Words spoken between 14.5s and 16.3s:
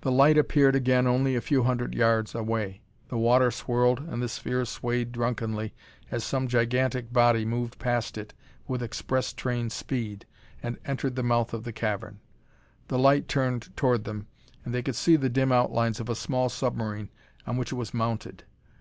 and they could see the dim outlines of a